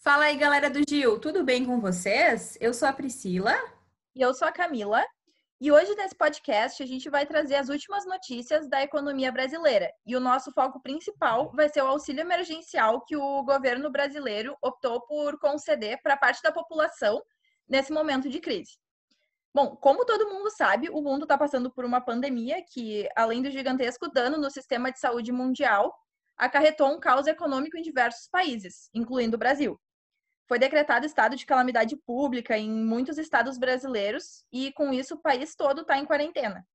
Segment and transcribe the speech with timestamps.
[0.00, 2.56] Fala aí, galera do Gil, tudo bem com vocês?
[2.60, 3.52] Eu sou a Priscila.
[4.14, 5.04] E eu sou a Camila.
[5.60, 9.90] E hoje nesse podcast a gente vai trazer as últimas notícias da economia brasileira.
[10.06, 15.00] E o nosso foco principal vai ser o auxílio emergencial que o governo brasileiro optou
[15.00, 17.20] por conceder para parte da população
[17.68, 18.78] nesse momento de crise.
[19.52, 23.50] Bom, como todo mundo sabe, o mundo está passando por uma pandemia que, além do
[23.50, 25.92] gigantesco dano no sistema de saúde mundial,
[26.36, 29.76] acarretou um caos econômico em diversos países, incluindo o Brasil
[30.48, 35.54] foi decretado estado de calamidade pública em muitos estados brasileiros e, com isso, o país
[35.54, 36.66] todo está em quarentena.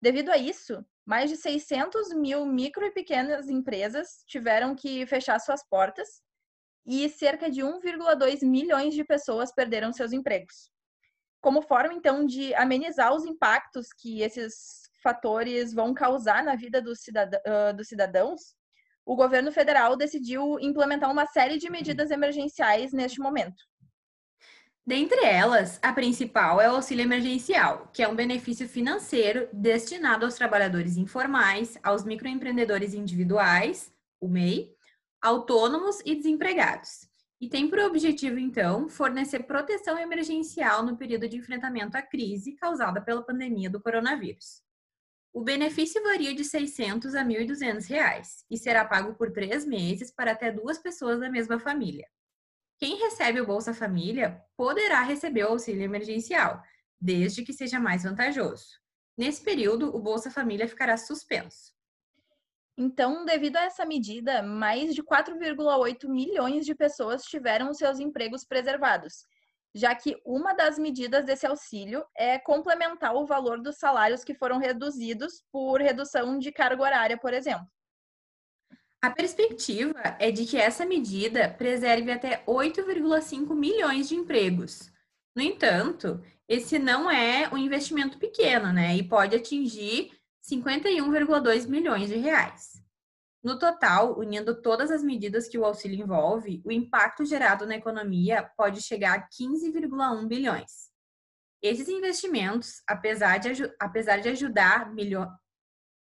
[0.00, 5.62] Devido a isso, mais de 600 mil micro e pequenas empresas tiveram que fechar suas
[5.68, 6.22] portas
[6.86, 10.70] e cerca de 1,2 milhões de pessoas perderam seus empregos.
[11.40, 17.00] Como forma, então, de amenizar os impactos que esses fatores vão causar na vida dos,
[17.82, 18.54] cidadãos,
[19.10, 23.60] o governo federal decidiu implementar uma série de medidas emergenciais neste momento.
[24.86, 30.36] Dentre elas, a principal é o auxílio emergencial, que é um benefício financeiro destinado aos
[30.36, 34.72] trabalhadores informais, aos microempreendedores individuais, o MEI,
[35.20, 37.08] autônomos e desempregados.
[37.40, 43.00] E tem por objetivo, então, fornecer proteção emergencial no período de enfrentamento à crise causada
[43.00, 44.62] pela pandemia do coronavírus.
[45.32, 50.32] O benefício varia de 600 a 1.200 reais e será pago por três meses para
[50.32, 52.08] até duas pessoas da mesma família.
[52.78, 56.60] Quem recebe o Bolsa Família poderá receber o auxílio emergencial,
[57.00, 58.80] desde que seja mais vantajoso.
[59.16, 61.72] Nesse período, o Bolsa Família ficará suspenso.
[62.76, 69.26] Então, devido a essa medida, mais de 4,8 milhões de pessoas tiveram seus empregos preservados
[69.74, 74.58] já que uma das medidas desse auxílio é complementar o valor dos salários que foram
[74.58, 77.66] reduzidos por redução de carga horária, por exemplo.
[79.02, 84.92] A perspectiva é de que essa medida preserve até 8,5 milhões de empregos.
[85.34, 88.96] No entanto, esse não é um investimento pequeno, né?
[88.96, 90.10] E pode atingir
[90.42, 92.79] 51,2 milhões de reais.
[93.42, 98.50] No total, unindo todas as medidas que o auxílio envolve, o impacto gerado na economia
[98.56, 100.90] pode chegar a 15,1 bilhões.
[101.62, 105.26] Esses investimentos, apesar de, apesar de ajudar milho,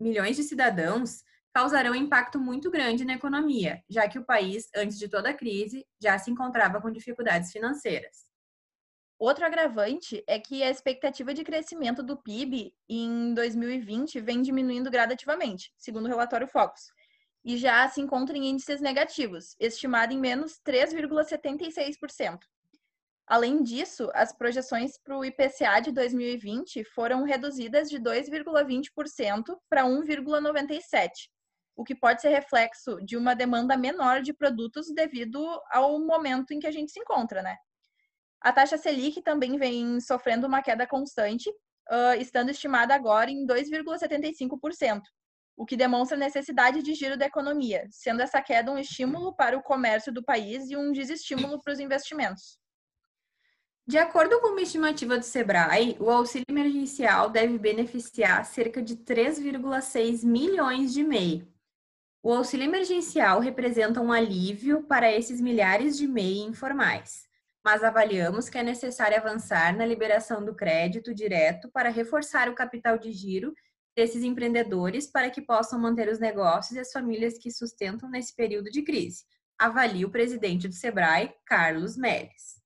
[0.00, 1.22] milhões de cidadãos,
[1.52, 5.34] causarão um impacto muito grande na economia, já que o país, antes de toda a
[5.34, 8.28] crise, já se encontrava com dificuldades financeiras.
[9.18, 15.72] Outro agravante é que a expectativa de crescimento do PIB em 2020 vem diminuindo gradativamente,
[15.76, 16.92] segundo o relatório Focus,
[17.44, 22.38] e já se encontra em índices negativos, estimado em menos 3,76%.
[23.26, 31.10] Além disso, as projeções para o IPCA de 2020 foram reduzidas de 2,20% para 1,97%,
[31.76, 36.58] o que pode ser reflexo de uma demanda menor de produtos devido ao momento em
[36.58, 37.56] que a gente se encontra, né?
[38.40, 41.52] A taxa Selic também vem sofrendo uma queda constante,
[42.18, 45.02] estando estimada agora em 2,75%,
[45.58, 49.58] o que demonstra a necessidade de giro da economia, sendo essa queda um estímulo para
[49.58, 52.56] o comércio do país e um desestímulo para os investimentos.
[53.84, 60.24] De acordo com uma estimativa do Sebrae, o auxílio emergencial deve beneficiar cerca de 3,6
[60.24, 61.48] milhões de MEI.
[62.22, 67.26] O auxílio emergencial representa um alívio para esses milhares de MEI informais,
[67.64, 72.96] mas avaliamos que é necessário avançar na liberação do crédito direto para reforçar o capital
[72.96, 73.52] de giro
[73.98, 78.70] desses empreendedores para que possam manter os negócios e as famílias que sustentam nesse período
[78.70, 79.24] de crise,
[79.58, 82.62] avalia o presidente do Sebrae, Carlos Meles.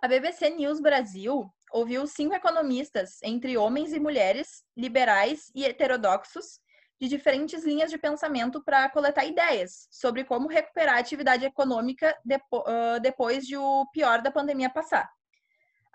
[0.00, 6.60] A BBC News Brasil ouviu cinco economistas, entre homens e mulheres, liberais e heterodoxos,
[7.00, 12.16] de diferentes linhas de pensamento para coletar ideias sobre como recuperar a atividade econômica
[13.02, 15.10] depois de o pior da pandemia passar.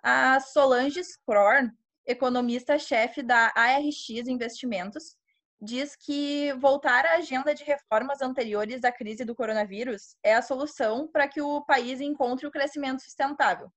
[0.04, 1.72] A Solange Scror,
[2.06, 5.16] economista-chefe da ARX Investimentos,
[5.62, 11.08] diz que voltar à agenda de reformas anteriores à crise do coronavírus é a solução
[11.08, 13.72] para que o país encontre o crescimento sustentável,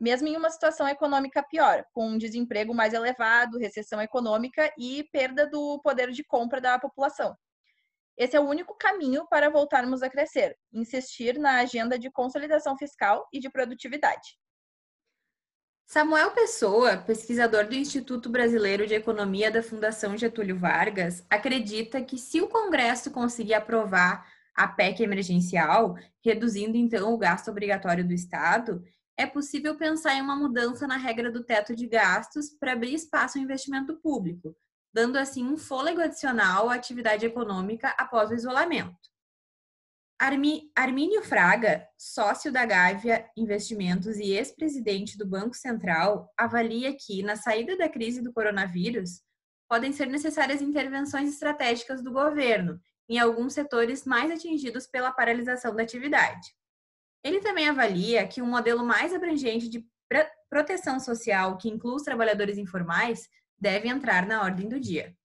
[0.00, 5.46] mesmo em uma situação econômica pior, com um desemprego mais elevado, recessão econômica e perda
[5.46, 7.36] do poder de compra da população.
[8.16, 13.28] Esse é o único caminho para voltarmos a crescer, insistir na agenda de consolidação fiscal
[13.32, 14.38] e de produtividade.
[15.90, 22.42] Samuel Pessoa, pesquisador do Instituto Brasileiro de Economia da Fundação Getúlio Vargas, acredita que se
[22.42, 28.84] o Congresso conseguir aprovar a PEC emergencial, reduzindo então o gasto obrigatório do Estado,
[29.16, 33.38] é possível pensar em uma mudança na regra do teto de gastos para abrir espaço
[33.38, 34.54] ao investimento público,
[34.92, 39.08] dando assim um fôlego adicional à atividade econômica após o isolamento.
[40.20, 47.36] Armi, Armínio Fraga, sócio da Gávea Investimentos e ex-presidente do Banco Central, avalia que, na
[47.36, 49.20] saída da crise do coronavírus,
[49.68, 55.84] podem ser necessárias intervenções estratégicas do governo em alguns setores mais atingidos pela paralisação da
[55.84, 56.48] atividade.
[57.22, 59.86] Ele também avalia que um modelo mais abrangente de
[60.50, 65.16] proteção social, que inclui os trabalhadores informais, deve entrar na ordem do dia.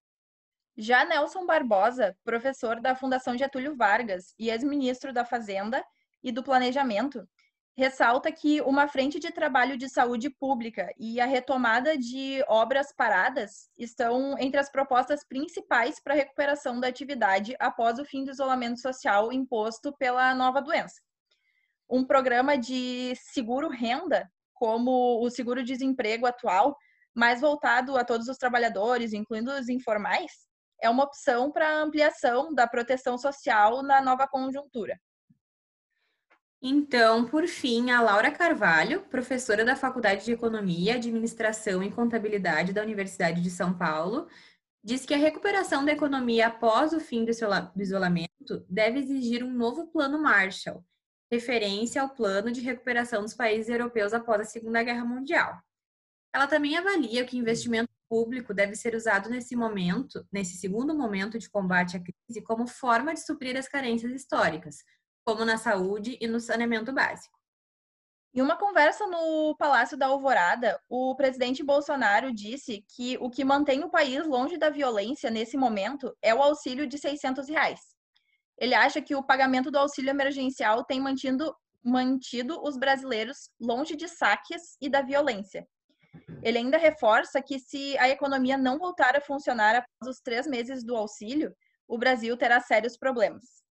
[0.76, 5.86] Já Nelson Barbosa, professor da Fundação Getúlio Vargas e ex-ministro da Fazenda
[6.24, 7.30] e do Planejamento,
[7.78, 13.70] ressalta que uma frente de trabalho de saúde pública e a retomada de obras paradas
[13.78, 18.80] estão entre as propostas principais para a recuperação da atividade após o fim do isolamento
[18.80, 21.00] social imposto pela nova doença.
[21.88, 26.76] Um programa de seguro-renda, como o seguro-desemprego atual,
[27.14, 30.52] mais voltado a todos os trabalhadores, incluindo os informais,
[30.84, 35.00] é uma opção para ampliação da proteção social na nova conjuntura.
[36.62, 42.82] Então, por fim, a Laura Carvalho, professora da Faculdade de Economia, Administração e Contabilidade da
[42.82, 44.28] Universidade de São Paulo,
[44.84, 47.32] diz que a recuperação da economia após o fim do
[47.82, 50.86] isolamento deve exigir um novo plano Marshall,
[51.32, 55.58] referência ao plano de recuperação dos países europeus após a Segunda Guerra Mundial.
[56.34, 61.50] Ela também avalia que investimento público deve ser usado nesse momento, nesse segundo momento de
[61.50, 64.76] combate à crise, como forma de suprir as carências históricas,
[65.26, 67.36] como na saúde e no saneamento básico.
[68.32, 73.84] Em uma conversa no Palácio da Alvorada, o presidente Bolsonaro disse que o que mantém
[73.84, 77.80] o país longe da violência nesse momento é o auxílio de 600 reais.
[78.60, 84.08] Ele acha que o pagamento do auxílio emergencial tem mantido, mantido os brasileiros longe de
[84.08, 85.68] saques e da violência
[86.42, 90.84] ele ainda reforça que se a economia não voltar a funcionar após os três meses
[90.84, 91.56] do auxílio,
[91.88, 93.64] o Brasil terá sérios problemas.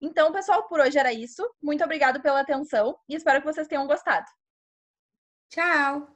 [0.00, 1.42] Então, pessoal, por hoje era isso.
[1.62, 4.26] Muito obrigado pela atenção e espero que vocês tenham gostado.
[5.48, 6.13] Tchau!